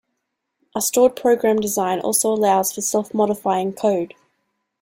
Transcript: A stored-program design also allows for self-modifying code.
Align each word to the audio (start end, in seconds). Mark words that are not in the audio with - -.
A 0.75 0.81
stored-program 0.81 1.57
design 1.57 1.99
also 1.99 2.33
allows 2.33 2.73
for 2.73 2.81
self-modifying 2.81 3.73
code. 3.73 4.15